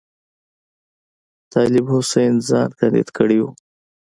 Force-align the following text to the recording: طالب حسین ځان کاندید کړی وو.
طالب 1.53 1.85
حسین 1.93 2.33
ځان 2.47 2.69
کاندید 2.79 3.09
کړی 3.17 3.39
وو. 3.41 3.49